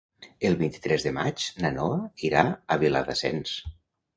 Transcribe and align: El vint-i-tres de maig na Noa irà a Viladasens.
El 0.47 0.55
vint-i-tres 0.61 1.03
de 1.07 1.11
maig 1.17 1.45
na 1.65 1.71
Noa 1.77 1.99
irà 2.31 2.43
a 2.49 2.79
Viladasens. 2.85 3.57